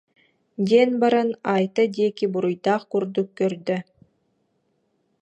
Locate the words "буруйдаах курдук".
2.33-3.29